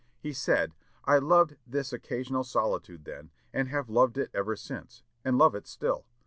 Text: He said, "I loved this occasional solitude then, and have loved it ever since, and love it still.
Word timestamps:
He 0.19 0.33
said, 0.33 0.73
"I 1.05 1.19
loved 1.19 1.57
this 1.67 1.93
occasional 1.93 2.43
solitude 2.43 3.05
then, 3.05 3.29
and 3.53 3.67
have 3.67 3.87
loved 3.87 4.17
it 4.17 4.31
ever 4.33 4.55
since, 4.55 5.03
and 5.23 5.37
love 5.37 5.53
it 5.53 5.67
still. 5.67 6.07